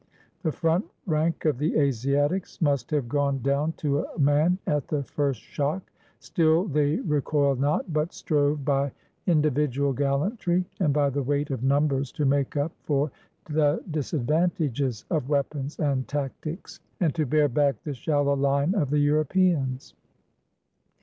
The 0.41 0.51
front 0.51 0.85
rank 1.05 1.45
of 1.45 1.59
the 1.59 1.77
Asiatics 1.77 2.59
must 2.59 2.89
have 2.89 3.07
gone 3.07 3.39
down 3.43 3.73
to 3.73 3.99
a 3.99 4.17
man 4.17 4.57
at 4.65 4.87
the 4.87 5.03
first 5.03 5.41
shock. 5.41 5.91
Still 6.17 6.65
they 6.65 6.95
recoiled 7.01 7.59
not, 7.59 7.93
but 7.93 8.11
strove 8.11 8.65
by 8.65 8.93
individual 9.27 9.93
gallantry 9.93 10.65
and 10.79 10.91
by 10.91 11.11
the 11.11 11.21
weight 11.21 11.51
of 11.51 11.61
numbers 11.61 12.11
to 12.13 12.25
make 12.25 12.57
up 12.57 12.71
for 12.81 13.11
the 13.45 13.83
disadvantages 13.91 15.05
of 15.11 15.29
weapons 15.29 15.77
and 15.77 16.07
tac 16.07 16.31
tics, 16.41 16.79
and 16.99 17.13
to 17.13 17.27
bear 17.27 17.47
back 17.47 17.83
the 17.83 17.93
shallow 17.93 18.33
line 18.35 18.73
of 18.73 18.89
the 18.89 18.97
Europeans. 18.97 19.93